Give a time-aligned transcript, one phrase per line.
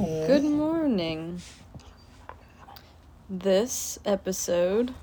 [0.00, 1.42] Good morning.
[3.28, 4.94] This episode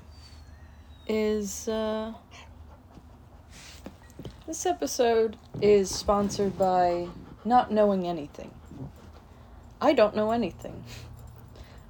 [1.06, 2.14] is uh
[4.48, 7.06] this episode is sponsored by
[7.44, 8.50] not knowing anything.
[9.80, 10.82] I don't know anything.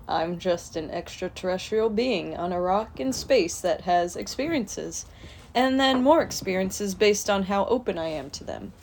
[0.06, 5.06] I'm just an extraterrestrial being on a rock in space that has experiences,
[5.54, 8.74] and then more experiences based on how open I am to them.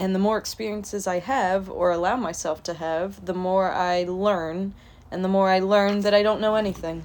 [0.00, 4.72] And the more experiences I have or allow myself to have, the more I learn,
[5.10, 7.04] and the more I learn that I don't know anything.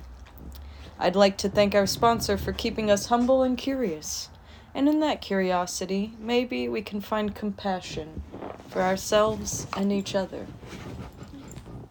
[0.97, 4.29] I'd like to thank our sponsor for keeping us humble and curious.
[4.73, 8.23] And in that curiosity, maybe we can find compassion
[8.69, 10.47] for ourselves and each other.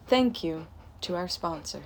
[0.06, 0.68] Thank you
[1.02, 1.82] to our sponsor.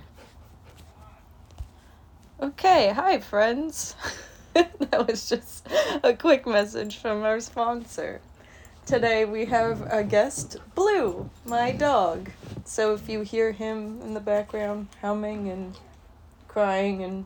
[2.41, 3.97] Okay, hi, friends.
[4.53, 5.67] that was just
[6.03, 8.21] a quick message from our sponsor.
[8.89, 12.31] Today we have a guest, Blue, my dog.
[12.65, 15.77] So if you hear him in the background humming and
[16.47, 17.25] crying and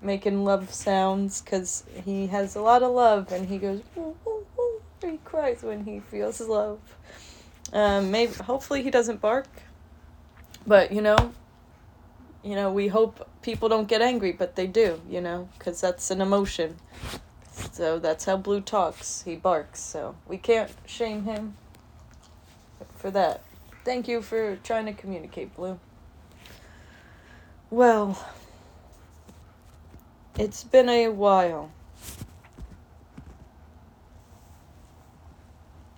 [0.00, 4.46] making love sounds, because he has a lot of love and he goes, "Woo, woo,
[4.56, 6.78] woo," he cries when he feels love.
[7.72, 9.48] Um, maybe hopefully he doesn't bark,
[10.68, 11.32] but you know,
[12.44, 16.12] you know we hope people don't get angry, but they do, you know, because that's
[16.12, 16.76] an emotion.
[17.80, 19.22] So that's how Blue talks.
[19.22, 21.56] He barks, so we can't shame him
[22.94, 23.42] for that.
[23.86, 25.78] Thank you for trying to communicate, Blue.
[27.70, 28.22] Well,
[30.38, 31.72] it's been a while.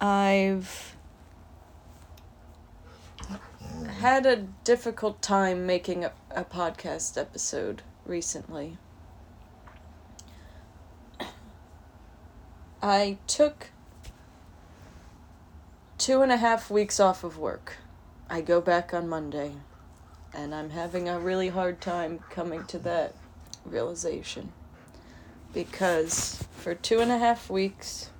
[0.00, 0.94] I've
[3.98, 8.78] had a difficult time making a, a podcast episode recently.
[12.84, 13.68] I took
[15.98, 17.76] two and a half weeks off of work.
[18.28, 19.52] I go back on Monday,
[20.34, 23.14] and I'm having a really hard time coming to that
[23.64, 24.50] realization.
[25.54, 28.10] Because for two and a half weeks,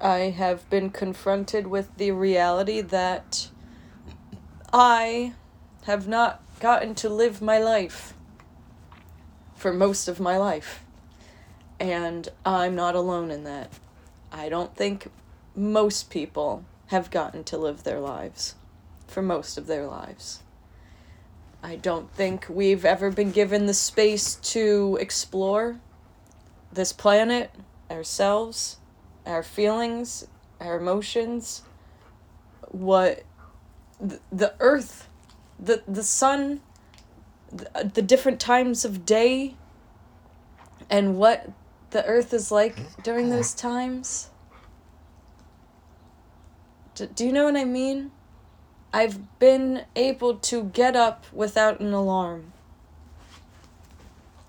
[0.00, 3.48] I have been confronted with the reality that
[4.72, 5.34] I
[5.82, 8.14] have not gotten to live my life
[9.54, 10.84] for most of my life.
[11.80, 13.72] And I'm not alone in that.
[14.30, 15.10] I don't think
[15.56, 18.54] most people have gotten to live their lives
[19.06, 20.40] for most of their lives.
[21.62, 25.80] I don't think we've ever been given the space to explore
[26.72, 27.50] this planet,
[27.90, 28.78] ourselves,
[29.26, 30.26] our feelings,
[30.60, 31.62] our emotions,
[32.68, 33.24] what
[34.00, 35.08] the, the earth,
[35.58, 36.60] the, the sun,
[37.52, 39.54] the, the different times of day,
[40.88, 41.50] and what
[41.90, 44.30] the earth is like during those times.
[46.94, 48.10] D- do you know what I mean?
[48.92, 52.52] I've been able to get up without an alarm.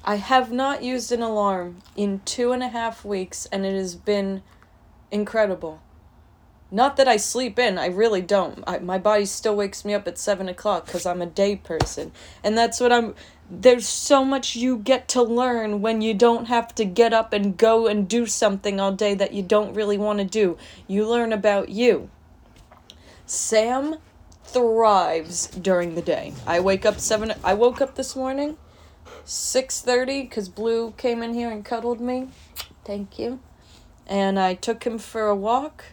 [0.03, 3.96] I have not used an alarm in two and a half weeks, and it has
[3.96, 4.41] been
[5.12, 5.79] incredible.
[6.72, 8.63] Not that I sleep in, I really don't.
[8.66, 12.13] I, my body still wakes me up at 7 o'clock because I'm a day person.
[12.44, 13.13] And that's what I'm.
[13.53, 17.57] There's so much you get to learn when you don't have to get up and
[17.57, 20.57] go and do something all day that you don't really want to do.
[20.88, 22.09] You learn about you.
[23.25, 23.97] Sam
[24.45, 26.31] thrives during the day.
[26.47, 28.57] I wake up 7 I woke up this morning
[29.25, 32.29] 6:30 cuz Blue came in here and cuddled me.
[32.85, 33.40] Thank you.
[34.07, 35.88] And I took him for a walk.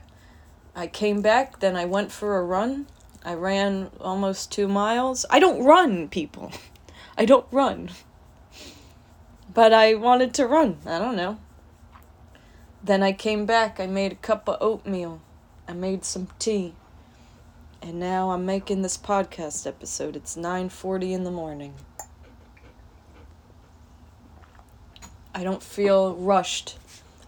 [0.77, 2.87] I came back, then I went for a run.
[3.25, 5.27] I ran almost 2 miles.
[5.29, 6.53] I don't run, people.
[7.19, 7.91] I don't run.
[9.53, 10.79] But I wanted to run.
[10.87, 11.39] I don't know.
[12.83, 13.81] Then I came back.
[13.81, 15.21] I made a cup of oatmeal.
[15.67, 16.75] I made some tea.
[17.83, 20.15] And now I'm making this podcast episode.
[20.15, 21.75] It's 9:40 in the morning.
[25.35, 26.79] I don't feel rushed.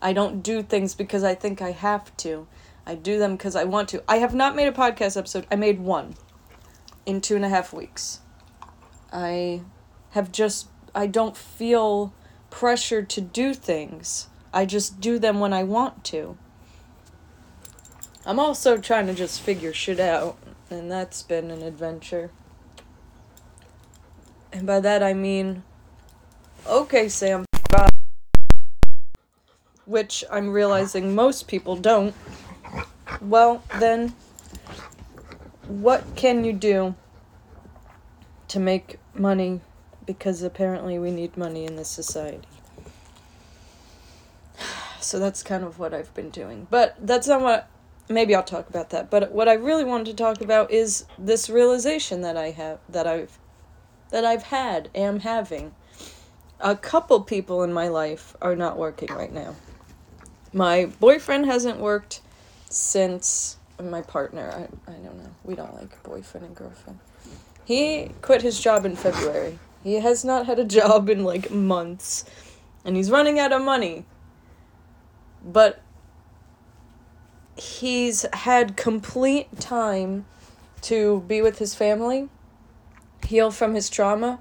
[0.00, 2.46] I don't do things because I think I have to.
[2.86, 4.04] I do them because I want to.
[4.08, 5.48] I have not made a podcast episode.
[5.50, 6.14] I made one
[7.06, 8.20] in two and a half weeks.
[9.12, 9.62] I
[10.10, 12.12] have just, I don't feel
[12.50, 14.28] pressured to do things.
[14.52, 16.36] I just do them when I want to.
[18.26, 20.36] I'm also trying to just figure shit out,
[20.68, 22.30] and that's been an adventure.
[24.52, 25.62] And by that I mean,
[26.66, 27.44] okay, Sam.
[29.86, 32.14] Which I'm realizing most people don't.
[33.20, 34.14] Well, then,
[35.66, 36.94] what can you do
[38.48, 39.60] to make money?
[40.18, 42.48] Because apparently we need money in this society.
[45.02, 46.66] So that's kind of what I've been doing.
[46.68, 47.70] But that's not what
[48.10, 49.08] maybe I'll talk about that.
[49.08, 53.06] But what I really wanted to talk about is this realization that I have that
[53.06, 53.38] I've
[54.10, 55.72] that I've had am having.
[56.60, 59.54] A couple people in my life are not working right now.
[60.52, 62.20] My boyfriend hasn't worked
[62.68, 64.50] since my partner.
[64.52, 65.30] I, I don't know.
[65.44, 66.98] We don't like boyfriend and girlfriend.
[67.64, 69.58] He quit his job in February.
[69.82, 72.25] He has not had a job in like months.
[72.85, 74.05] And he's running out of money.
[75.44, 75.82] But
[77.56, 80.27] he's had complete time
[80.82, 82.29] to be with his family,
[83.27, 84.41] heal from his trauma,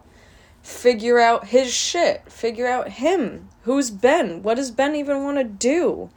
[0.61, 3.49] figure out his shit, figure out him.
[3.63, 4.41] Who's Ben?
[4.41, 6.09] What does Ben even want to do?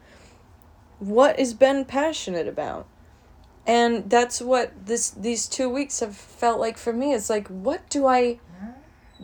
[0.98, 2.86] What is Ben passionate about?
[3.66, 7.12] And that's what this these 2 weeks have felt like for me.
[7.14, 8.38] It's like what do I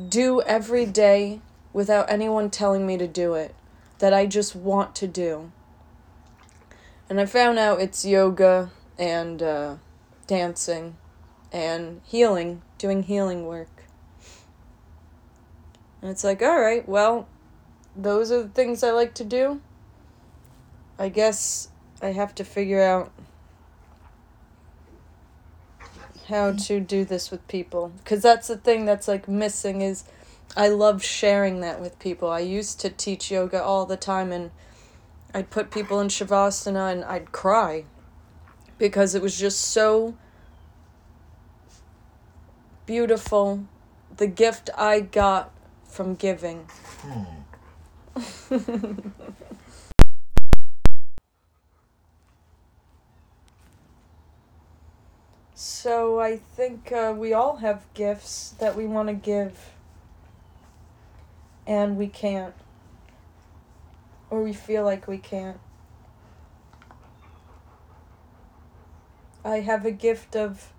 [0.09, 1.41] do every day
[1.73, 3.55] without anyone telling me to do it
[3.99, 5.51] that I just want to do?
[7.09, 9.77] And I found out it's yoga and uh,
[10.27, 10.97] dancing
[11.53, 13.85] and healing, doing healing work.
[16.01, 17.27] And it's like, all right, well,
[17.97, 19.61] those are the things I like to do.
[20.99, 23.11] I guess I have to figure out
[26.29, 30.05] how to do this with people because that's the thing that's like missing is
[30.57, 32.31] I love sharing that with people.
[32.31, 34.51] I used to teach yoga all the time and
[35.35, 37.85] I'd put people in Shavasana and I'd cry
[38.79, 40.17] because it was just so
[42.87, 43.67] beautiful.
[44.17, 45.53] The gift I got
[45.85, 46.67] from giving.
[47.01, 47.25] Hmm.
[55.83, 59.71] so I think uh, we all have gifts that we want to give
[61.69, 62.55] and we can't
[64.29, 65.61] or we feel like we can't.
[69.45, 70.73] I have a gift of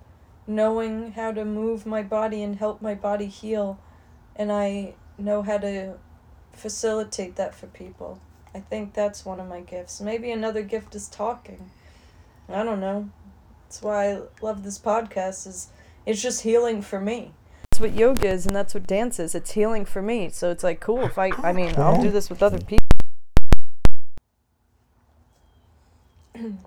[0.45, 3.79] knowing how to move my body and help my body heal,
[4.35, 5.93] and I know how to
[6.51, 8.19] facilitate that for people.
[8.53, 10.01] I think that's one of my gifts.
[10.01, 11.71] Maybe another gift is talking.
[12.49, 13.09] I don't know.
[13.69, 15.67] That's why I love this podcast is
[16.03, 17.33] it's just healing for me.
[17.69, 19.35] That's what yoga is and that's what dance is.
[19.35, 20.29] It's healing for me.
[20.29, 22.87] So it's like cool if I I mean, I'll do this with other people.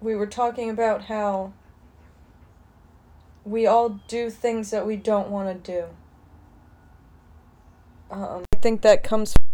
[0.00, 1.52] we were talking about how
[3.44, 5.86] we all do things that we don't want to do.
[8.08, 9.51] Um, I think that comes from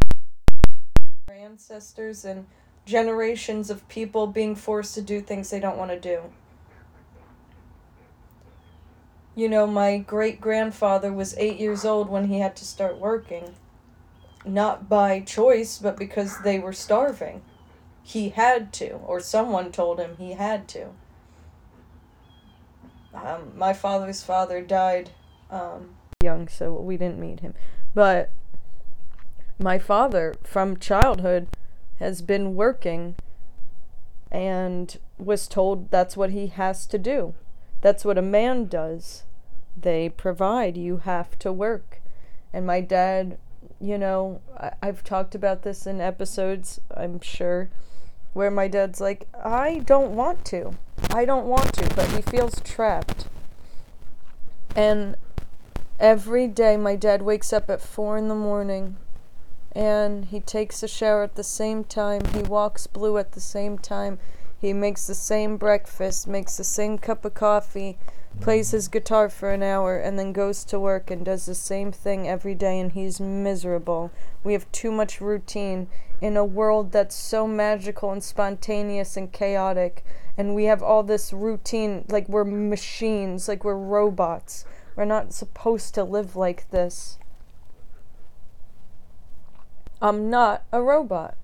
[1.49, 2.45] ancestors and
[2.85, 6.21] generations of people being forced to do things they don't want to do.
[9.35, 13.55] You know, my great grandfather was eight years old when he had to start working.
[14.45, 17.41] Not by choice, but because they were starving
[18.03, 20.89] he had to, or someone told him he had to.
[23.13, 25.11] Um, my father's father died
[25.51, 25.91] um,
[26.23, 27.55] young, so we didn't meet him.
[27.95, 28.33] But
[29.59, 31.49] my father, from childhood,
[31.99, 33.17] has been working
[34.31, 37.35] and was told that's what he has to do.
[37.81, 39.25] That's what a man does.
[39.77, 40.77] They provide.
[40.77, 42.01] You have to work.
[42.53, 43.39] And my dad,
[43.81, 47.69] you know, I- I've talked about this in episodes, I'm sure
[48.33, 50.73] where my dad's like, I don't want to.
[51.11, 53.27] I don't want to, but he feels trapped.
[54.77, 55.17] And
[55.99, 58.97] every day my dad wakes up at four in the morning
[59.73, 62.25] and he takes a shower at the same time.
[62.35, 64.19] He walks blue at the same time.
[64.61, 67.99] He makes the same breakfast, makes the same cup of coffee,
[68.41, 71.93] plays his guitar for an hour, and then goes to work and does the same
[71.93, 74.11] thing every day, and he's miserable.
[74.43, 75.89] We have too much routine
[76.21, 80.05] in a world that's so magical and spontaneous and chaotic
[80.37, 84.65] and we have all this routine like we're machines like we're robots
[84.97, 87.19] we're not supposed to live like this
[90.01, 91.37] i'm not a robot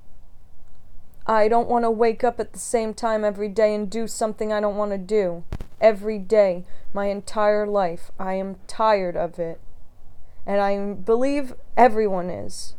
[1.27, 4.53] i don't want to wake up at the same time every day and do something
[4.53, 5.45] i don't want to do
[5.81, 9.61] every day my entire life i am tired of it
[10.47, 12.75] and i believe everyone is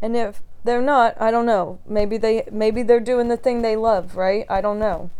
[0.00, 1.20] and if they're not.
[1.20, 1.78] I don't know.
[1.86, 4.46] Maybe they maybe they're doing the thing they love, right?
[4.48, 5.10] I don't know.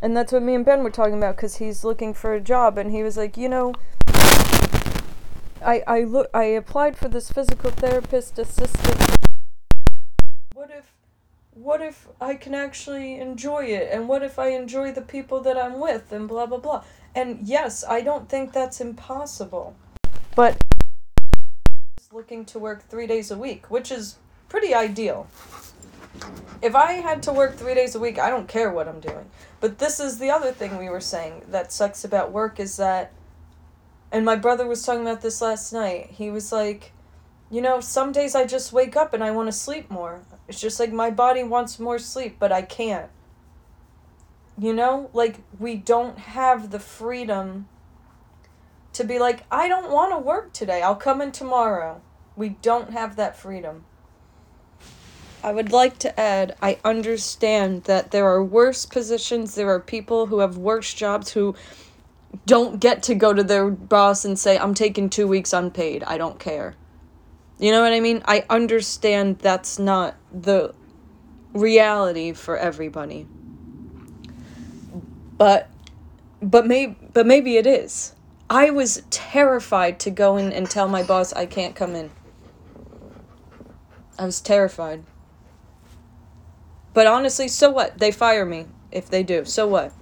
[0.00, 2.78] And that's what me and Ben were talking about cuz he's looking for a job
[2.78, 3.74] and he was like, "You know,
[5.64, 9.00] I I look I applied for this physical therapist assistant.
[10.54, 10.92] What if
[11.54, 15.56] what if I can actually enjoy it and what if I enjoy the people that
[15.56, 19.74] I'm with and blah blah blah." And yes, I don't think that's impossible.
[20.34, 20.56] But
[22.12, 24.16] looking to work three days a week, which is
[24.48, 25.26] pretty ideal.
[26.60, 29.30] If I had to work three days a week, I don't care what I'm doing.
[29.60, 33.12] But this is the other thing we were saying that sucks about work is that,
[34.12, 36.10] and my brother was talking about this last night.
[36.10, 36.92] He was like,
[37.50, 40.20] you know, some days I just wake up and I want to sleep more.
[40.46, 43.10] It's just like my body wants more sleep, but I can't.
[44.58, 47.68] You know, like we don't have the freedom
[48.92, 50.82] to be like, I don't want to work today.
[50.82, 52.02] I'll come in tomorrow.
[52.36, 53.86] We don't have that freedom.
[55.42, 60.26] I would like to add I understand that there are worse positions, there are people
[60.26, 61.56] who have worse jobs who
[62.46, 66.02] don't get to go to their boss and say, I'm taking two weeks unpaid.
[66.04, 66.74] I don't care.
[67.58, 68.22] You know what I mean?
[68.24, 70.74] I understand that's not the
[71.52, 73.26] reality for everybody.
[75.36, 75.68] But
[76.40, 78.14] but may but maybe it is.
[78.50, 82.10] I was terrified to go in and tell my boss I can't come in.
[84.18, 85.04] I was terrified.
[86.94, 87.98] But honestly, so what?
[87.98, 89.44] They fire me if they do.
[89.44, 89.92] So what?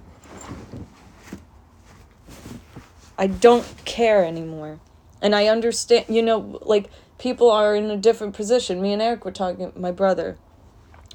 [3.21, 4.79] I don't care anymore.
[5.21, 8.81] And I understand, you know, like people are in a different position.
[8.81, 10.39] Me and Eric were talking, my brother.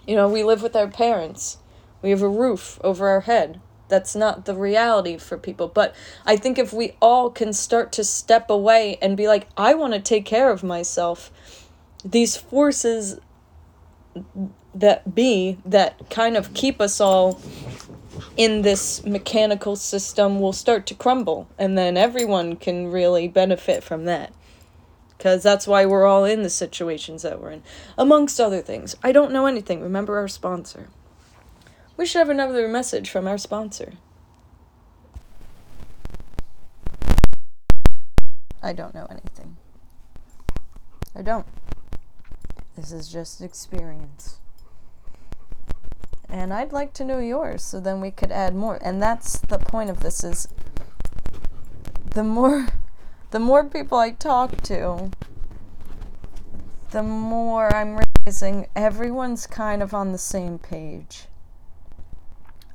[0.07, 1.59] You know, we live with our parents.
[2.03, 3.61] We have a roof over our head.
[3.89, 5.67] That's not the reality for people.
[5.67, 9.75] But I think if we all can start to step away and be like, I
[9.75, 11.33] want to take care of myself,
[12.05, 13.19] these forces
[14.77, 17.41] that be that kind of keep us all
[18.37, 21.49] in this mechanical system will start to crumble.
[21.59, 24.33] And then everyone can really benefit from that
[25.17, 27.63] because that's why we're all in the situations that we're in,
[27.97, 28.95] amongst other things.
[29.03, 29.81] I don't know anything.
[29.81, 30.89] Remember our sponsor.
[31.97, 33.95] We should have another message from our sponsor.
[38.63, 39.57] I don't know anything.
[41.15, 41.47] I don't.
[42.77, 44.39] This is just experience.
[46.29, 48.79] And I'd like to know yours so then we could add more.
[48.83, 50.49] And that's the point of this is
[52.11, 52.67] the more
[53.31, 55.11] the more people I talk to,
[56.91, 61.27] the more I'm realizing everyone's kind of on the same page.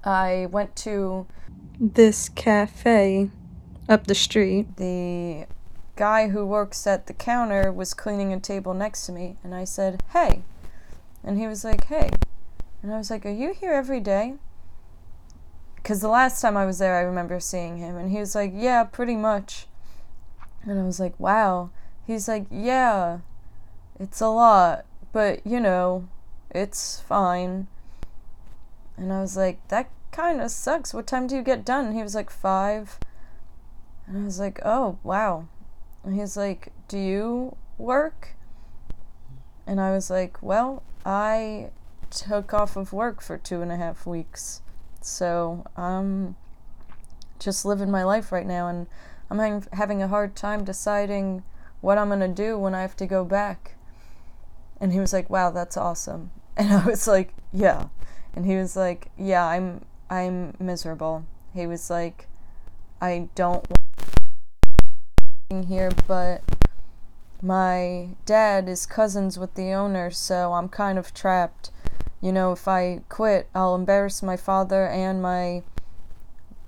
[0.03, 1.27] I went to
[1.79, 3.29] this cafe
[3.87, 4.77] up the street.
[4.77, 5.45] The
[5.95, 9.63] guy who works at the counter was cleaning a table next to me, and I
[9.63, 10.43] said, Hey.
[11.23, 12.09] And he was like, Hey.
[12.81, 14.35] And I was like, Are you here every day?
[15.75, 18.51] Because the last time I was there, I remember seeing him, and he was like,
[18.53, 19.67] Yeah, pretty much.
[20.63, 21.71] And I was like, wow.
[22.05, 23.19] He's like, yeah,
[23.99, 26.07] it's a lot, but you know,
[26.49, 27.67] it's fine.
[28.97, 30.93] And I was like, that kind of sucks.
[30.93, 31.87] What time do you get done?
[31.87, 32.99] And he was like, five.
[34.05, 35.47] And I was like, oh, wow.
[36.03, 38.35] And he's like, do you work?
[39.65, 41.69] And I was like, well, I
[42.11, 44.61] took off of work for two and a half weeks.
[45.01, 46.35] So I'm
[47.39, 48.67] just living my life right now.
[48.67, 48.87] And
[49.29, 51.43] I'm having a hard time deciding
[51.81, 53.75] what I'm to do when I have to go back.
[54.79, 57.87] And he was like, "Wow, that's awesome." And I was like, "Yeah."
[58.35, 62.27] And he was like, "Yeah, I'm I'm miserable." He was like,
[62.99, 66.41] "I don't want here, but
[67.41, 71.71] my dad is cousins with the owner, so I'm kind of trapped.
[72.21, 75.63] You know, if I quit, I'll embarrass my father and my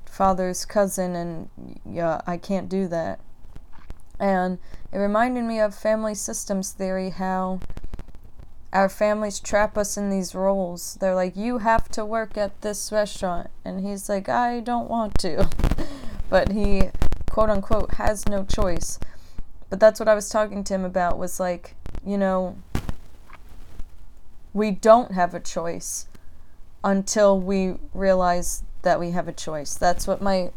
[0.05, 1.49] father's cousin, and
[1.85, 3.19] yeah, I can't do that.
[4.19, 4.59] And
[4.91, 7.59] it reminded me of family systems theory how
[8.73, 10.97] our families trap us in these roles.
[10.99, 13.49] They're like, you have to work at this restaurant.
[13.63, 15.47] And he's like, I don't want to.
[16.29, 16.89] but he,
[17.29, 18.99] quote unquote, has no choice.
[19.69, 22.57] But that's what I was talking to him about was like, you know,
[24.53, 26.07] we don't have a choice
[26.83, 29.75] until we realize that we have a choice.
[29.75, 30.51] That's what my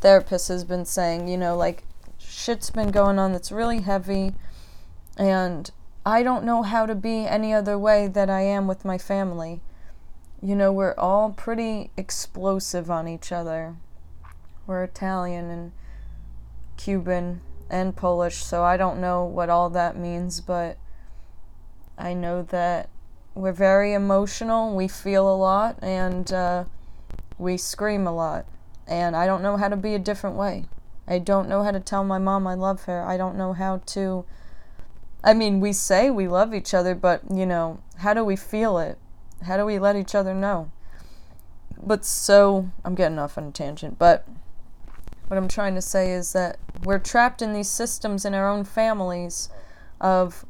[0.00, 1.28] therapist has been saying.
[1.28, 1.84] You know, like
[2.18, 4.34] shit's been going on that's really heavy,
[5.16, 5.70] and
[6.04, 9.60] I don't know how to be any other way that I am with my family.
[10.42, 13.76] You know, we're all pretty explosive on each other.
[14.66, 15.72] We're Italian and
[16.76, 20.78] Cuban and Polish, so I don't know what all that means, but
[21.96, 22.88] I know that
[23.34, 26.64] we're very emotional, we feel a lot, and uh,
[27.38, 28.46] we scream a lot,
[28.86, 30.66] and I don't know how to be a different way.
[31.06, 33.02] I don't know how to tell my mom I love her.
[33.02, 34.24] I don't know how to.
[35.24, 38.78] I mean, we say we love each other, but, you know, how do we feel
[38.78, 38.98] it?
[39.46, 40.70] How do we let each other know?
[41.82, 44.26] But so, I'm getting off on a tangent, but
[45.26, 48.64] what I'm trying to say is that we're trapped in these systems in our own
[48.64, 49.48] families
[50.00, 50.44] of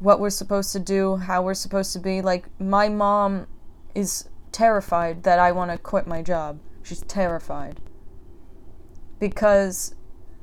[0.00, 2.22] what we're supposed to do, how we're supposed to be.
[2.22, 3.46] Like, my mom
[3.94, 6.58] is terrified that I want to quit my job.
[6.82, 7.80] She's terrified.
[9.18, 9.94] Because,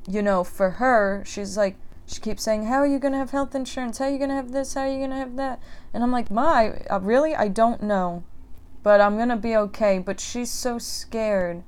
[0.08, 3.32] you know, for her, she's like, she keeps saying, How are you going to have
[3.32, 3.98] health insurance?
[3.98, 4.74] How are you going to have this?
[4.74, 5.60] How are you going to have that?
[5.92, 7.34] And I'm like, My, really?
[7.34, 8.22] I don't know.
[8.84, 9.98] But I'm going to be okay.
[9.98, 11.64] But she's so scared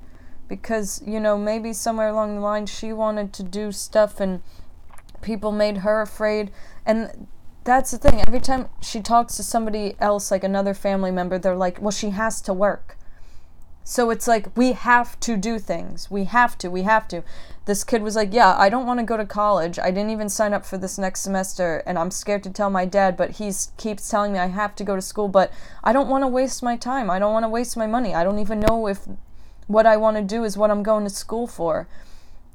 [0.47, 4.41] because, you know, maybe somewhere along the line she wanted to do stuff and
[5.21, 6.51] people made her afraid.
[6.85, 7.27] And
[7.63, 8.21] that's the thing.
[8.25, 12.09] Every time she talks to somebody else, like another family member, they're like, well, she
[12.11, 12.97] has to work.
[13.83, 16.09] So it's like, we have to do things.
[16.09, 16.69] We have to.
[16.69, 17.23] We have to.
[17.65, 19.79] This kid was like, yeah, I don't want to go to college.
[19.79, 22.85] I didn't even sign up for this next semester, and I'm scared to tell my
[22.85, 25.51] dad, but he keeps telling me I have to go to school, but
[25.83, 27.09] I don't want to waste my time.
[27.09, 28.13] I don't want to waste my money.
[28.13, 29.07] I don't even know if
[29.67, 31.87] what I want to do is what I'm going to school for.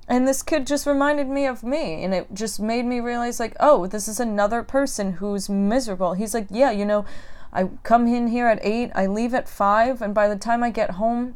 [0.08, 3.56] And this kid just reminded me of me, and it just made me realize, like,
[3.58, 6.14] oh, this is another person who's miserable.
[6.14, 7.04] He's like, yeah, you know,
[7.52, 10.70] I come in here at 8, I leave at 5, and by the time I
[10.70, 11.34] get home,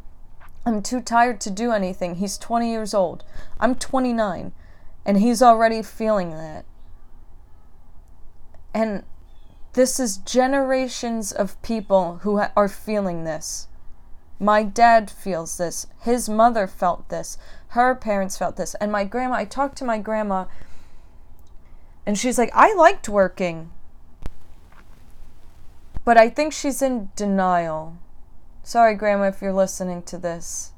[0.65, 2.17] I'm too tired to do anything.
[2.17, 3.25] He's 20 years old.
[3.59, 4.53] I'm 29,
[5.05, 6.65] and he's already feeling that.
[8.73, 9.03] And
[9.73, 13.69] this is generations of people who ha- are feeling this.
[14.39, 15.87] My dad feels this.
[16.01, 17.37] His mother felt this.
[17.71, 18.75] Her parents felt this.
[18.77, 20.47] And my grandma, I talked to my grandma,
[22.05, 23.71] and she's like, I liked working.
[26.05, 27.97] But I think she's in denial.
[28.65, 30.73] Sorry, Grandma, if you're listening to this.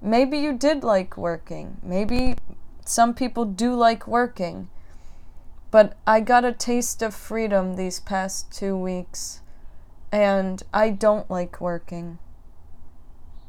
[0.00, 1.78] Maybe you did like working.
[1.82, 2.36] Maybe
[2.84, 4.68] some people do like working.
[5.72, 9.40] But I got a taste of freedom these past two weeks,
[10.12, 12.18] and I don't like working.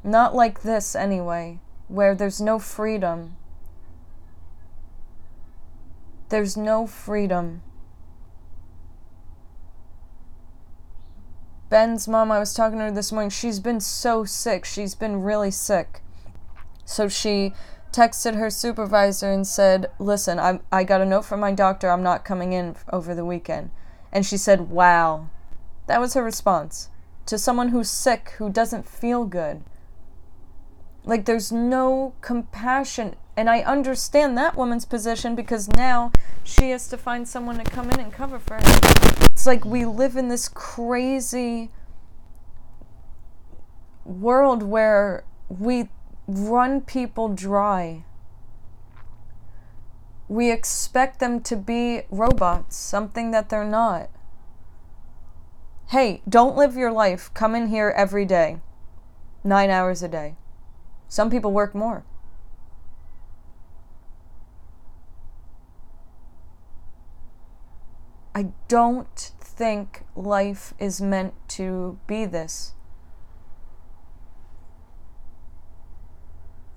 [0.04, 3.36] Not like this, anyway, where there's no freedom.
[6.30, 7.62] There's no freedom.
[11.70, 14.64] Ben's mom, I was talking to her this morning, she's been so sick.
[14.64, 16.02] She's been really sick.
[16.86, 17.54] So she
[17.92, 21.90] texted her supervisor and said, Listen, I, I got a note from my doctor.
[21.90, 23.72] I'm not coming in over the weekend.
[24.12, 25.30] And she said, Wow.
[25.88, 26.90] That was her response
[27.26, 29.64] to someone who's sick, who doesn't feel good.
[31.08, 33.16] Like, there's no compassion.
[33.38, 36.12] And I understand that woman's position because now
[36.44, 38.60] she has to find someone to come in and cover for her.
[39.32, 41.72] It's like we live in this crazy
[44.04, 45.88] world where we
[46.28, 48.04] run people dry.
[50.28, 54.10] We expect them to be robots, something that they're not.
[55.88, 57.32] Hey, don't live your life.
[57.34, 58.58] Come in here every day,
[59.46, 60.36] nine hours a day.
[61.08, 62.04] Some people work more.
[68.36, 72.74] I don't think life is meant to be this.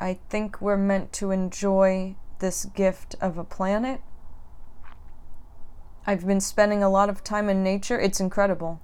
[0.01, 4.01] I think we're meant to enjoy this gift of a planet.
[6.07, 8.01] I've been spending a lot of time in nature.
[8.01, 8.81] It's incredible.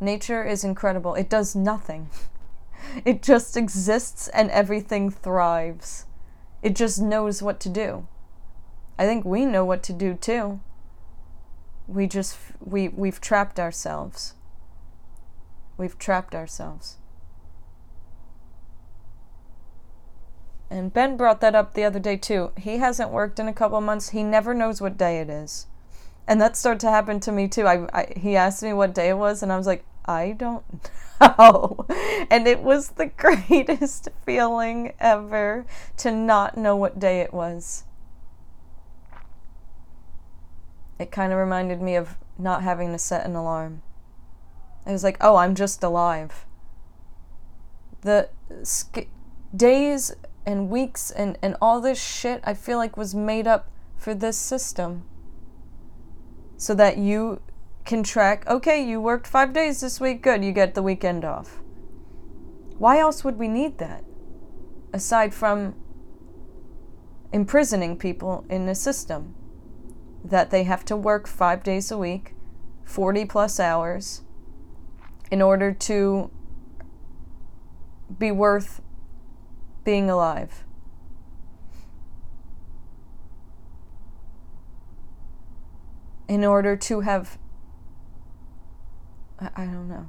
[0.00, 1.14] Nature is incredible.
[1.14, 2.10] It does nothing.
[3.04, 6.06] It just exists and everything thrives.
[6.62, 8.06] It just knows what to do.
[8.98, 10.60] I think we know what to do too.
[11.88, 14.34] We just we we've trapped ourselves.
[15.76, 16.98] We've trapped ourselves.
[20.70, 22.52] And Ben brought that up the other day too.
[22.56, 24.10] He hasn't worked in a couple months.
[24.10, 25.66] He never knows what day it is.
[26.26, 27.66] And that started to happen to me too.
[27.66, 30.64] I, I he asked me what day it was and I was like, I don't
[31.20, 31.86] know.
[32.30, 35.66] And it was the greatest feeling ever
[35.98, 37.84] to not know what day it was.
[40.98, 43.82] It kind of reminded me of not having to set an alarm.
[44.86, 46.44] It was like, oh, I'm just alive.
[48.02, 48.28] The
[48.62, 49.08] sk-
[49.54, 54.14] days and weeks and, and all this shit I feel like was made up for
[54.14, 55.04] this system.
[56.56, 57.40] So that you
[57.84, 61.60] can track, okay, you worked five days this week, good, you get the weekend off.
[62.78, 64.04] Why else would we need that?
[64.92, 65.74] Aside from
[67.32, 69.34] imprisoning people in a system
[70.24, 72.34] that they have to work five days a week,
[72.84, 74.22] 40 plus hours,
[75.30, 76.30] in order to
[78.18, 78.80] be worth
[79.84, 80.64] being alive.
[86.28, 87.38] In order to have
[89.42, 90.06] I, I don't know.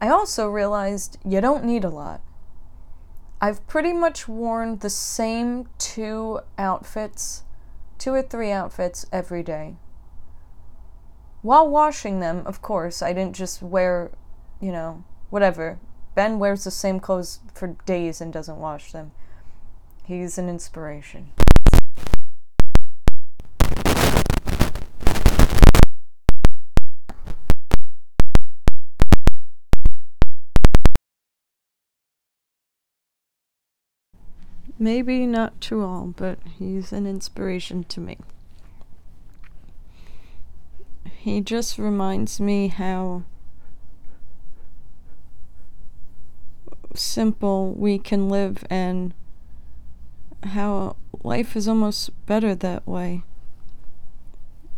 [0.00, 2.20] I also realized you don't need a lot.
[3.40, 7.44] I've pretty much worn the same two outfits
[7.98, 9.74] two or three outfits every day.
[11.42, 14.10] While washing them, of course, I didn't just wear,
[14.60, 15.78] you know, whatever.
[16.14, 19.12] Ben wears the same clothes for days and doesn't wash them.
[20.04, 21.32] He's an inspiration.
[34.78, 38.18] Maybe not to all, but he's an inspiration to me.
[41.16, 43.24] He just reminds me how
[46.94, 49.14] simple we can live and
[50.42, 53.24] how life is almost better that way.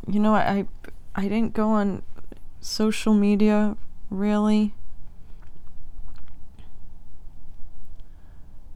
[0.09, 0.67] You know, I
[1.15, 2.03] I didn't go on
[2.61, 3.77] social media
[4.09, 4.75] really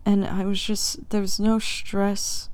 [0.07, 2.49] and I was just, there was no stress.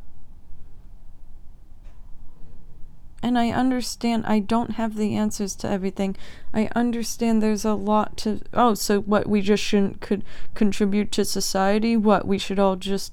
[3.23, 6.17] And I understand I don't have the answers to everything.
[6.55, 8.41] I understand there's a lot to.
[8.55, 9.27] Oh, so what?
[9.27, 11.99] We just shouldn't could contribute to society?
[11.99, 12.27] What?
[12.27, 13.13] We should all just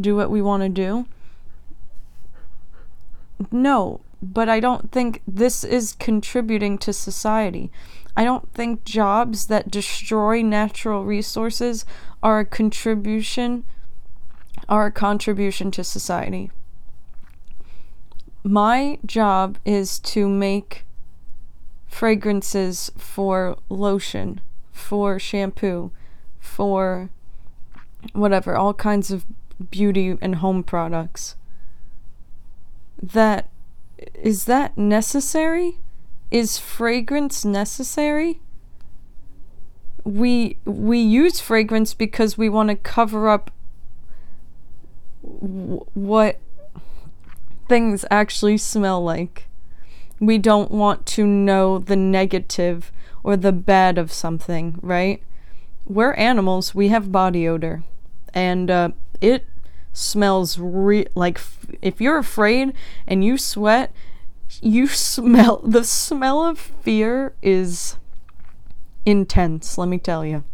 [0.00, 1.06] do what we want to do?
[3.50, 7.72] No, but I don't think this is contributing to society.
[8.16, 11.84] I don't think jobs that destroy natural resources
[12.22, 13.64] are a contribution
[14.68, 16.50] our contribution to society.
[18.44, 20.84] My job is to make
[21.86, 24.40] fragrances for lotion,
[24.72, 25.90] for shampoo,
[26.38, 27.10] for
[28.12, 29.24] whatever, all kinds of
[29.70, 31.34] beauty and home products.
[33.02, 33.48] That
[34.14, 35.78] is that necessary?
[36.30, 38.40] Is fragrance necessary?
[40.04, 43.50] We we use fragrance because we want to cover up
[45.40, 46.38] what
[47.68, 49.46] things actually smell like.
[50.20, 52.90] We don't want to know the negative
[53.22, 55.22] or the bad of something, right?
[55.86, 57.84] We're animals, we have body odor.
[58.34, 59.46] And uh, it
[59.92, 62.72] smells re- like f- if you're afraid
[63.06, 63.92] and you sweat,
[64.60, 67.96] you smell the smell of fear is
[69.06, 70.44] intense, let me tell you.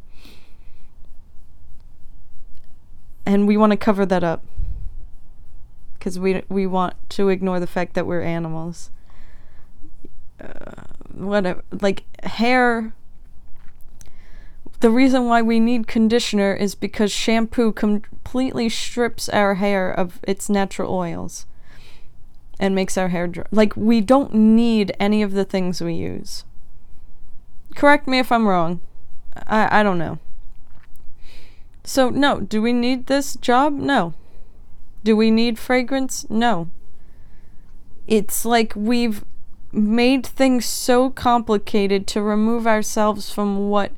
[3.27, 4.45] And we want to cover that up
[6.05, 8.91] because we we want to ignore the fact that we're animals.
[10.39, 10.83] Uh,
[11.15, 12.93] whatever, like hair.
[14.81, 20.51] The reason why we need conditioner is because shampoo completely strips our hair of its
[20.51, 21.47] natural oils
[22.61, 23.47] and makes our hair dry.
[23.51, 26.45] Like, we don't need any of the things we use.
[27.75, 28.83] Correct me if I'm wrong.
[29.47, 30.19] I, I don't know.
[31.83, 33.73] So, no, do we need this job?
[33.73, 34.13] No.
[35.05, 36.29] Do we need fragrance?
[36.31, 36.71] No.
[38.07, 39.23] It's like we've
[39.71, 43.93] made things so complicated to remove ourselves from what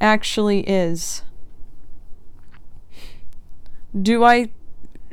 [0.00, 1.22] actually is.
[4.00, 4.50] Do I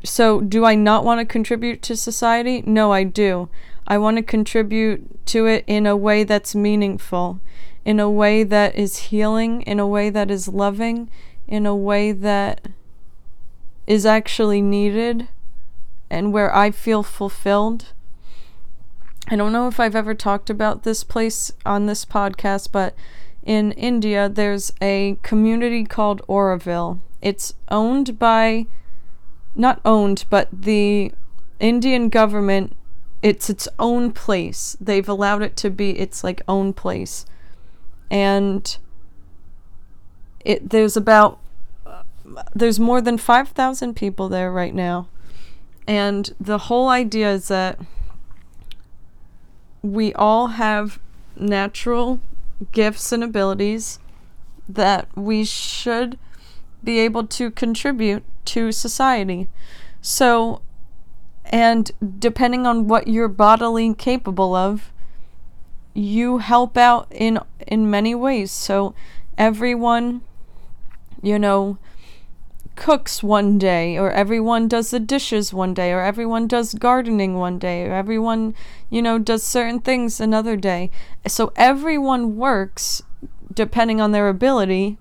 [0.04, 2.62] so do I not want to contribute to society?
[2.64, 3.48] No, I do.
[3.86, 7.40] I want to contribute to it in a way that's meaningful,
[7.84, 11.10] in a way that is healing, in a way that is loving,
[11.48, 12.68] in a way that
[13.86, 15.28] is actually needed
[16.10, 17.92] and where I feel fulfilled.
[19.28, 22.94] I don't know if I've ever talked about this place on this podcast, but
[23.44, 27.00] in India, there's a community called Auroville.
[27.22, 28.66] It's owned by,
[29.54, 31.12] not owned, but the
[31.60, 32.76] Indian government,
[33.22, 34.76] it's its own place.
[34.80, 37.24] They've allowed it to be its like own place.
[38.10, 38.76] And
[40.44, 41.38] it there's about
[41.86, 42.02] uh,
[42.54, 45.08] there's more than 5,000 people there right now.
[45.90, 47.76] And the whole idea is that
[49.82, 51.00] we all have
[51.34, 52.20] natural
[52.70, 53.98] gifts and abilities
[54.68, 56.16] that we should
[56.84, 59.48] be able to contribute to society.
[60.00, 60.62] So,
[61.44, 64.92] and depending on what you're bodily capable of,
[65.92, 68.52] you help out in in many ways.
[68.52, 68.94] So,
[69.36, 70.20] everyone,
[71.20, 71.78] you know,
[72.80, 77.58] cooks one day, or everyone does the dishes one day, or everyone does gardening one
[77.58, 78.54] day, or everyone,
[78.88, 80.90] you know, does certain things another day.
[81.26, 83.02] So everyone works
[83.52, 84.96] depending on their ability,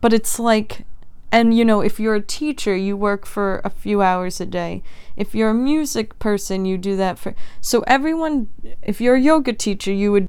[0.00, 0.86] but it's like,
[1.32, 4.80] and you know, if you're a teacher, you work for a few hours a day.
[5.16, 7.34] If you're a music person, you do that for.
[7.60, 8.50] So everyone,
[8.82, 10.28] if you're a yoga teacher, you would.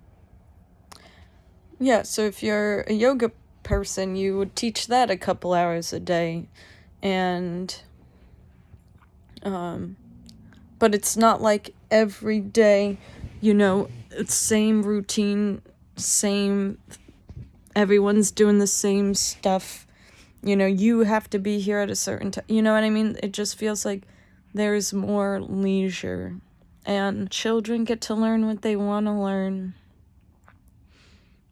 [1.79, 5.99] Yeah, so if you're a yoga person, you would teach that a couple hours a
[5.99, 6.47] day
[7.01, 7.81] and
[9.43, 9.95] um,
[10.79, 12.97] but it's not like every day,
[13.39, 13.89] you know,
[14.25, 15.61] same routine,
[15.95, 16.77] same
[17.75, 19.87] everyone's doing the same stuff.
[20.43, 22.45] You know, you have to be here at a certain time.
[22.47, 23.17] You know what I mean?
[23.21, 24.03] It just feels like
[24.53, 26.37] there's more leisure
[26.85, 29.75] and children get to learn what they want to learn.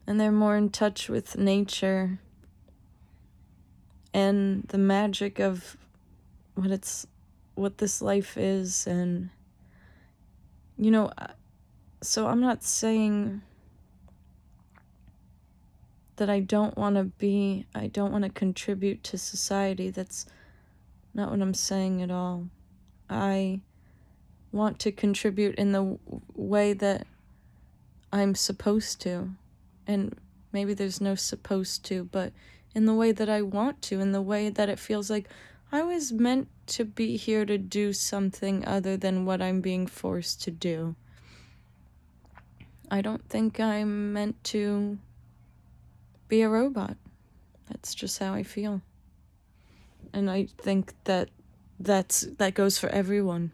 [0.08, 2.20] And they're more in touch with nature
[4.14, 5.78] and the magic of
[6.56, 7.06] what it's
[7.56, 9.30] what this life is and
[10.78, 11.28] you know uh,
[12.02, 13.42] so I'm not saying
[16.20, 19.90] that I don't want to be I don't want to contribute to society.
[19.90, 20.26] That's
[21.14, 22.50] not what I'm saying at all.
[23.10, 23.62] I
[24.52, 25.98] want to contribute in the
[26.36, 27.08] way that
[28.12, 29.30] I'm supposed to.
[29.88, 30.16] And
[30.52, 32.34] maybe there's no supposed to but
[32.76, 35.28] in the way that I want to in the way that it feels like
[35.72, 40.42] I was meant to be here to do something other than what I'm being forced
[40.44, 40.96] to do.
[42.90, 44.98] I don't think I'm meant to
[46.28, 46.98] be a robot.
[47.68, 48.82] That's just how I feel.
[50.12, 51.30] And I think that
[51.80, 53.52] that's that goes for everyone.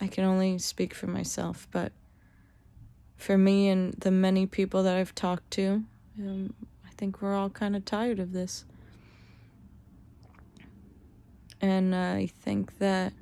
[0.00, 1.92] I can only speak for myself, but
[3.16, 5.84] for me and the many people that I've talked to,
[6.18, 6.52] um,
[7.04, 8.64] think we're all kind of tired of this.
[11.60, 13.12] And I think that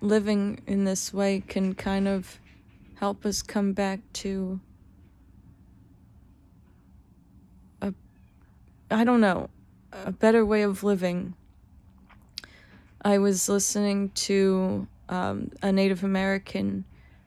[0.00, 2.40] living in this way can kind of
[2.94, 4.58] help us come back to
[7.82, 7.92] a,
[8.90, 9.50] I don't know,
[9.92, 11.34] a better way of living.
[13.02, 16.86] I was listening to um, a Native American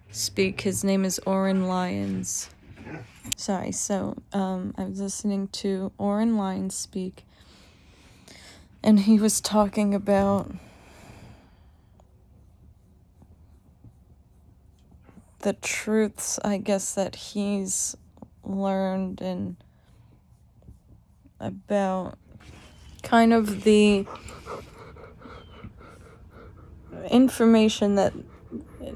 [0.10, 0.62] speak.
[0.62, 2.50] His name is Oren Lyons.
[3.36, 7.26] Sorry, so um, I was listening to Oren Lyons speak,
[8.84, 10.52] and he was talking about
[15.40, 17.96] the truths, I guess, that he's
[18.44, 19.56] learned and
[21.40, 22.18] about
[23.04, 24.06] kind of the
[27.10, 28.14] information that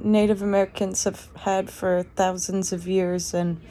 [0.03, 3.61] Native Americans have had for thousands of years and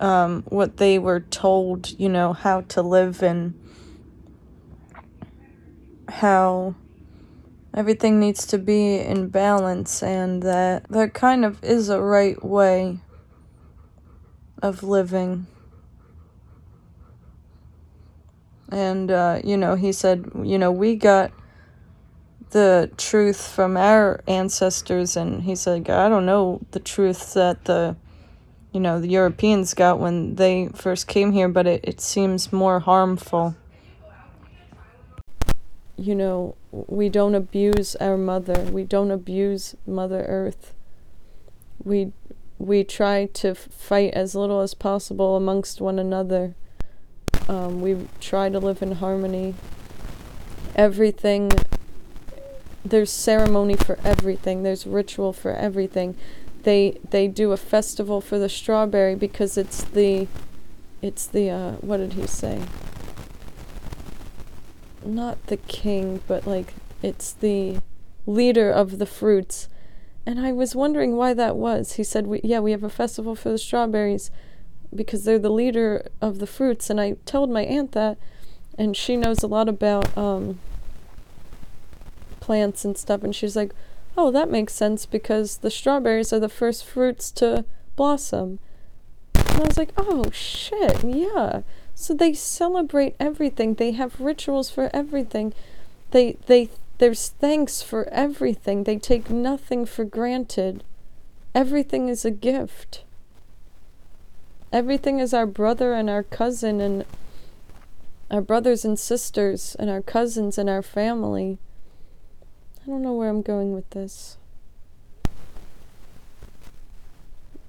[0.00, 3.58] um, what they were told, you know, how to live and
[6.08, 6.74] how
[7.72, 12.98] everything needs to be in balance and that there kind of is a right way
[14.62, 15.46] of living.
[18.70, 21.32] And, uh, you know, he said, you know, we got
[22.50, 27.96] the truth from our ancestors, and he said, I don't know the truth that the,
[28.74, 32.80] you know, the Europeans got when they first came here, but it, it seems more
[32.80, 33.56] harmful
[35.96, 38.60] you know, we don't abuse our mother.
[38.70, 40.74] We don't abuse Mother Earth.
[41.82, 42.12] We
[42.58, 46.54] we try to fight as little as possible amongst one another.
[47.48, 49.54] Um, we try to live in harmony.
[50.74, 51.50] Everything.
[52.84, 54.62] There's ceremony for everything.
[54.62, 56.16] There's ritual for everything.
[56.64, 60.26] They they do a festival for the strawberry because it's the,
[61.00, 62.60] it's the uh, what did he say?
[65.04, 67.78] not the king, but like it's the
[68.26, 69.68] leader of the fruits.
[70.26, 71.94] And I was wondering why that was.
[71.94, 74.30] He said, we, Yeah, we have a festival for the strawberries
[74.94, 76.88] because they're the leader of the fruits.
[76.88, 78.16] And I told my aunt that,
[78.78, 80.58] and she knows a lot about um,
[82.40, 83.22] plants and stuff.
[83.22, 83.74] And she's like,
[84.16, 87.64] Oh, that makes sense because the strawberries are the first fruits to
[87.96, 88.58] blossom.
[89.34, 91.62] And I was like, Oh, shit, yeah.
[91.94, 93.74] So they celebrate everything.
[93.74, 95.52] They have rituals for everything.
[96.10, 98.84] They they there's thanks for everything.
[98.84, 100.82] They take nothing for granted.
[101.54, 103.04] Everything is a gift.
[104.72, 107.04] Everything is our brother and our cousin and
[108.30, 111.58] our brothers and sisters and our cousins and our family.
[112.84, 114.36] I don't know where I'm going with this.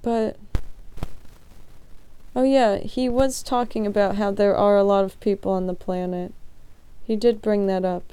[0.02, 0.36] But
[2.36, 5.72] Oh, yeah, he was talking about how there are a lot of people on the
[5.72, 6.34] planet.
[7.02, 8.12] He did bring that up.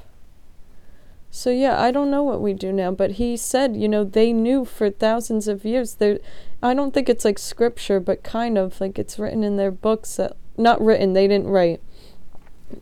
[1.29, 4.31] So, yeah, I don't know what we do now, but he said, you know, they
[4.31, 5.95] knew for thousands of years.
[5.95, 6.19] There,
[6.61, 10.15] I don't think it's like scripture, but kind of like it's written in their books
[10.15, 11.81] that, not written, they didn't write.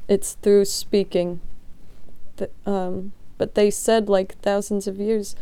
[0.08, 1.42] It's through speaking.
[2.36, 5.36] That, um, but they said like thousands of years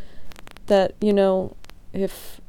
[0.68, 1.58] that, you know,
[1.92, 2.40] if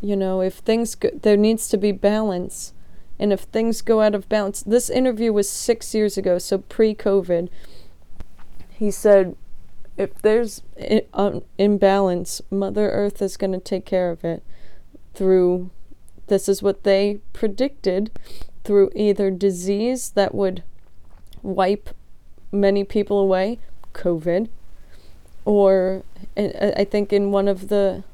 [0.00, 2.72] you know, if things go, there needs to be balance.
[3.18, 6.94] And if things go out of balance, this interview was six years ago, so pre
[6.94, 7.48] COVID.
[8.68, 9.34] he said,
[9.96, 14.44] if there's an um, imbalance, Mother Earth is going to take care of it
[15.12, 15.70] through,
[16.28, 18.12] this is what they predicted,
[18.62, 20.62] through either disease that would
[21.42, 21.90] wipe
[22.52, 23.58] many people away,
[23.98, 24.48] COVID,
[25.44, 26.02] or
[26.36, 28.04] I think in one of the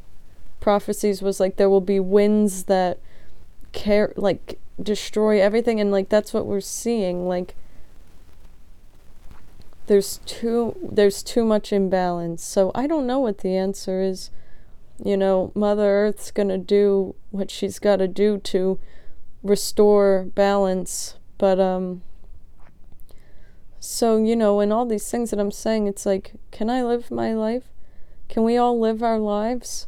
[0.61, 2.99] prophecies was like there will be winds that
[3.73, 7.55] care like destroy everything and like that's what we're seeing like
[9.87, 12.43] there's too there's too much imbalance.
[12.43, 14.31] So i don't know what the answer is.
[15.05, 18.79] You know mother earth's to do what she's got to do to
[19.43, 22.01] restore balance but um
[23.87, 27.11] so you know in all these things that i'm saying it's like can i live
[27.11, 27.65] my life?
[28.29, 29.87] Can we all live our lives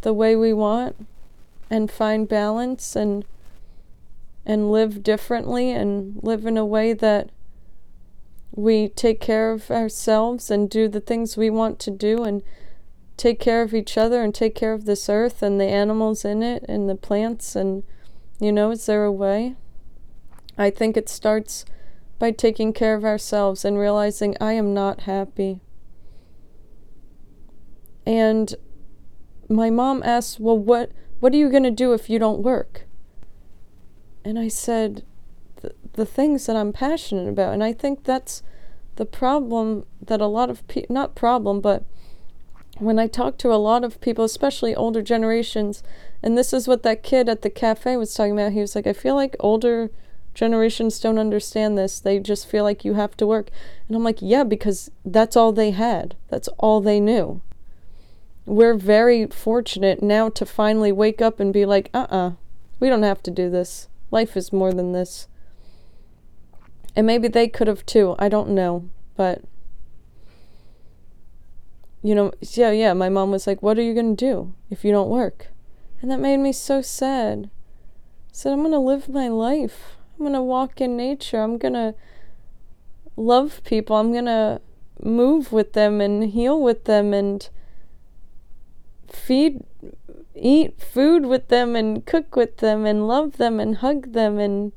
[0.00, 1.06] the way we want
[1.70, 3.24] and find balance and
[4.44, 7.30] and live differently and live in a way that
[8.50, 12.42] we take care of ourselves and do the things we want to do and
[13.16, 16.42] take care of each other and take care of this earth and the animals in
[16.42, 17.84] it and the plants and
[18.40, 19.54] you know is there a way?
[20.58, 21.64] I think it starts
[22.22, 25.60] by taking care of ourselves and realizing i am not happy
[28.06, 28.54] and
[29.48, 32.84] my mom asked well what what are you going to do if you don't work
[34.24, 35.02] and i said
[35.62, 37.54] the, the things that I'm passionate about.
[37.54, 38.42] And I think that's
[38.96, 41.84] the problem that a lot of people, not problem, but
[42.78, 45.82] when I talk to a lot of people, especially older generations,
[46.22, 48.52] and this is what that kid at the cafe was talking about.
[48.52, 49.90] He was like, I feel like older
[50.34, 52.00] generations don't understand this.
[52.00, 53.50] They just feel like you have to work.
[53.86, 57.42] And I'm like, yeah, because that's all they had, that's all they knew.
[58.44, 62.32] We're very fortunate now to finally wake up and be like, uh uh-uh, uh,
[62.80, 63.88] we don't have to do this.
[64.10, 65.28] Life is more than this.
[66.96, 68.16] And maybe they could have too.
[68.18, 68.88] I don't know.
[69.16, 69.42] But,
[72.02, 74.84] you know, yeah, yeah, my mom was like, What are you going to do if
[74.84, 75.48] you don't work?
[76.00, 77.48] And that made me so sad.
[77.48, 79.96] I said, I'm going to live my life.
[80.22, 81.42] I'm going to walk in nature.
[81.42, 81.96] I'm going to
[83.16, 83.96] love people.
[83.96, 84.60] I'm going to
[85.02, 87.48] move with them and heal with them and
[89.10, 89.64] feed
[90.36, 94.70] eat food with them and cook with them and love them and hug them and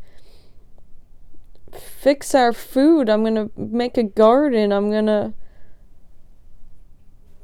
[1.72, 3.08] fix our food.
[3.08, 4.74] I'm going to make a garden.
[4.74, 5.36] I'm going to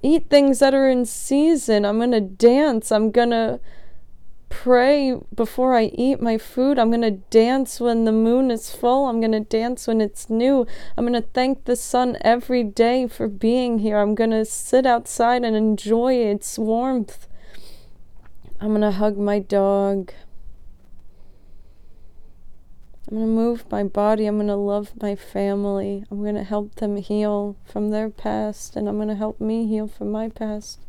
[0.01, 1.85] eat things that are in season.
[1.85, 2.91] I'm going to dance.
[2.91, 3.59] I'm going to
[4.51, 6.77] pray before I eat my food.
[6.77, 9.07] I'm going to dance when the moon is full.
[9.07, 10.67] I'm going to dance when it's new.
[10.95, 13.97] I'm going to thank the sun every day for being here.
[13.97, 17.27] I'm going to sit outside and enjoy its warmth.
[18.59, 20.11] I'm going to hug my dog.
[23.09, 24.27] I'm going to move my body.
[24.27, 26.05] I'm going to love my family.
[26.11, 29.65] I'm going to help them heal from their past, and I'm going to help me
[29.65, 30.79] heal from my past.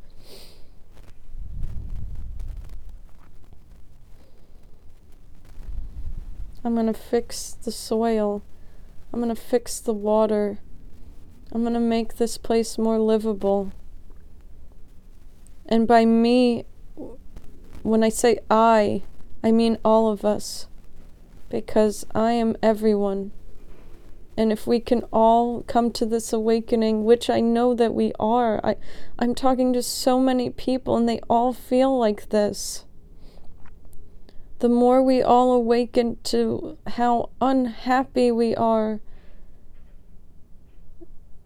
[6.64, 8.42] I'm going to fix the soil.
[9.12, 10.58] I'm going to fix the water.
[11.50, 13.72] I'm going to make this place more livable.
[15.66, 16.64] And by me,
[17.82, 19.02] when I say I,
[19.42, 20.66] I mean all of us
[21.48, 23.32] because I am everyone.
[24.36, 28.64] And if we can all come to this awakening, which I know that we are,
[28.64, 28.76] I,
[29.18, 32.86] I'm talking to so many people and they all feel like this.
[34.62, 39.00] The more we all awaken to how unhappy we are,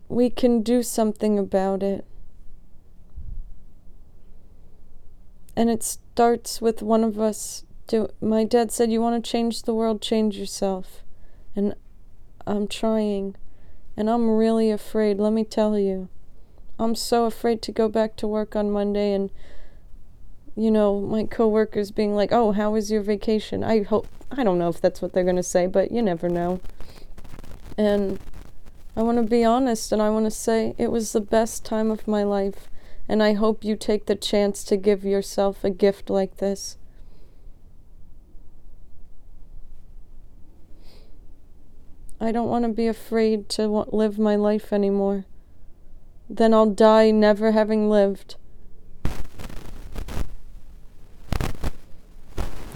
[0.07, 2.05] we can do something about it.
[5.57, 9.63] And it starts with one of us do my dad said you want to change
[9.63, 11.03] the world change yourself.
[11.55, 11.75] And
[12.47, 13.35] i'm trying.
[13.97, 16.11] And i'm really afraid let me tell you.
[16.79, 19.31] I'm so afraid to go back to work on monday and
[20.57, 24.59] you know my coworkers being like oh how was your vacation i hope i don't
[24.59, 26.61] know if that's what they're going to say but you never know
[27.77, 28.19] and
[28.97, 31.91] i want to be honest and i want to say it was the best time
[31.91, 32.69] of my life
[33.09, 36.79] and i hope you take the chance to give yourself a gift like this
[42.19, 45.27] I don't want to be afraid to live my life anymore.
[46.31, 48.37] Then I'll die never having lived.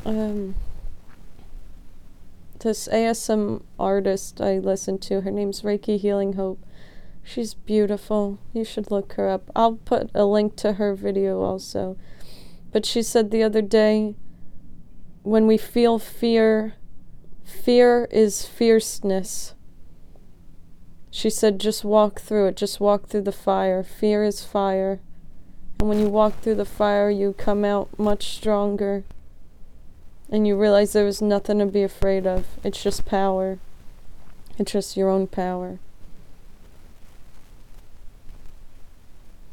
[0.05, 0.55] Um,
[2.61, 6.65] this ASMR artist I listen to, her name's Reiki Healing Hope.
[7.23, 8.39] She's beautiful.
[8.53, 9.51] You should look her up.
[9.55, 11.97] I'll put a link to her video also.
[12.73, 14.15] But she said the other day
[15.23, 16.75] when we feel fear,
[17.51, 19.55] Fear is fierceness.
[21.11, 23.83] She said, just walk through it, just walk through the fire.
[23.83, 25.01] Fear is fire.
[25.81, 29.05] And when you walk through the fire, you come out much stronger.
[30.31, 32.47] And you realize there is nothing to be afraid of.
[32.63, 33.59] It's just power.
[34.59, 35.81] It's just your own power.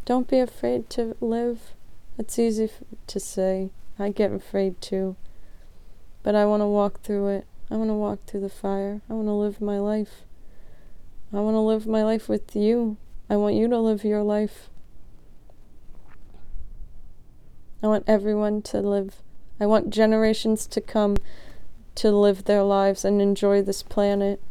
[0.06, 1.74] Don't be afraid to live.
[2.18, 3.72] It's easy f- to say.
[3.98, 5.16] I get afraid too.
[6.22, 7.48] But I want to walk through it.
[7.72, 9.02] I want to walk through the fire.
[9.10, 10.24] I want to live my life.
[11.34, 12.98] I want to live my life with you.
[13.30, 14.70] I want you to live your life.
[17.84, 19.22] I want everyone to live.
[19.60, 21.18] I want generations to come
[21.96, 24.42] to live their lives and enjoy this planet.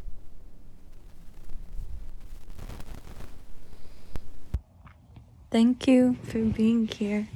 [5.51, 7.29] Thank you for being here.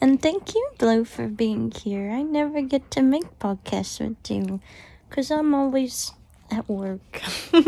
[0.00, 2.10] And thank you, Blue, for being here.
[2.10, 4.60] I never get to make podcasts with you
[5.08, 6.12] because I'm always
[6.50, 7.22] at work.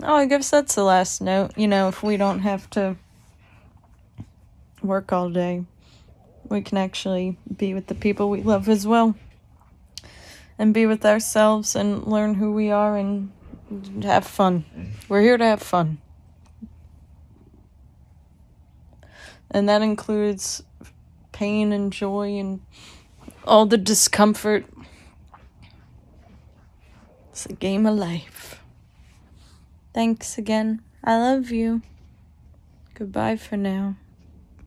[0.00, 1.52] Oh, I guess that's the last note.
[1.56, 2.96] You know, if we don't have to
[4.80, 5.64] work all day,
[6.48, 9.14] we can actually be with the people we love as well.
[10.58, 13.30] And be with ourselves and learn who we are and
[14.02, 14.64] have fun.
[15.08, 15.98] We're here to have fun.
[19.50, 20.62] And that includes
[21.32, 22.60] pain and joy and
[23.44, 24.66] all the discomfort.
[27.30, 28.60] It's a game of life.
[29.94, 30.82] Thanks again.
[31.04, 31.82] I love you.
[32.94, 33.96] Goodbye for now.